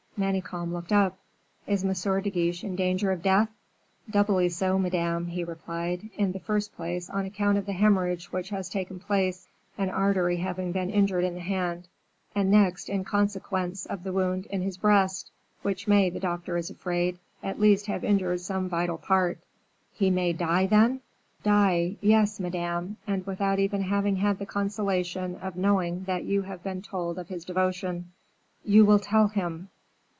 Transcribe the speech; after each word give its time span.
Manicamp 0.17 0.71
looked 0.71 0.93
up. 0.93 1.17
"Is 1.65 1.83
M. 1.83 2.21
de 2.21 2.29
Guiche 2.29 2.63
in 2.63 2.75
danger 2.75 3.11
of 3.11 3.23
death?" 3.23 3.49
"Doubly 4.07 4.49
so, 4.49 4.77
Madame," 4.77 5.25
he 5.25 5.43
replied; 5.43 6.11
"in 6.15 6.31
the 6.31 6.39
first 6.39 6.75
place 6.75 7.09
on 7.09 7.25
account 7.25 7.57
of 7.57 7.65
the 7.65 7.73
hemorrhage 7.73 8.31
which 8.31 8.49
has 8.51 8.69
taken 8.69 8.99
place, 8.99 9.47
an 9.79 9.89
artery 9.89 10.37
having 10.37 10.71
been 10.73 10.91
injured 10.91 11.23
in 11.23 11.33
the 11.33 11.39
hand; 11.39 11.87
and 12.35 12.51
next, 12.51 12.87
in 12.87 13.03
consequence 13.03 13.87
of 13.87 14.03
the 14.03 14.13
wound 14.13 14.45
in 14.51 14.61
his 14.61 14.77
breast, 14.77 15.31
which 15.63 15.87
may, 15.87 16.07
the 16.11 16.19
doctor 16.19 16.55
is 16.55 16.69
afraid, 16.69 17.17
at 17.41 17.59
least, 17.59 17.87
have 17.87 18.03
injured 18.03 18.41
some 18.41 18.69
vital 18.69 18.99
part." 18.99 19.39
"He 19.91 20.11
may 20.11 20.33
die, 20.33 20.67
then?" 20.67 21.01
"Die, 21.41 21.95
yes, 21.99 22.39
Madame; 22.39 22.97
and 23.07 23.25
without 23.25 23.57
even 23.57 23.81
having 23.81 24.17
had 24.17 24.37
the 24.37 24.45
consolation 24.45 25.37
of 25.37 25.55
knowing 25.55 26.03
that 26.03 26.25
you 26.25 26.43
have 26.43 26.61
been 26.61 26.83
told 26.83 27.17
of 27.17 27.29
his 27.29 27.43
devotion." 27.43 28.11
"You 28.63 28.85
will 28.85 28.99
tell 28.99 29.27
him." 29.27 29.69